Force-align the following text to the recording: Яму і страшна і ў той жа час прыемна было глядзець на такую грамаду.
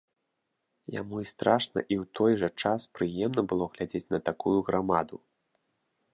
Яму 1.01 1.15
і 1.23 1.29
страшна 1.31 1.79
і 1.83 1.95
ў 2.01 2.07
той 2.21 2.33
жа 2.45 2.49
час 2.65 2.81
прыемна 3.01 3.41
было 3.53 3.65
глядзець 3.77 4.05
на 4.17 4.23
такую 4.33 4.57
грамаду. 4.73 5.17